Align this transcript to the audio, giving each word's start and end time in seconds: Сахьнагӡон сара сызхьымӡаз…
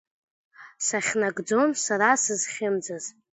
Сахьнагӡон 0.85 1.69
сара 1.85 2.09
сызхьымӡаз… 2.23 3.05